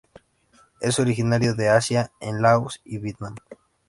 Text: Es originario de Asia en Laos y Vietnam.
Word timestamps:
Es 0.79 0.97
originario 0.99 1.53
de 1.53 1.69
Asia 1.69 2.11
en 2.21 2.41
Laos 2.41 2.81
y 2.83 2.97
Vietnam. 2.97 3.35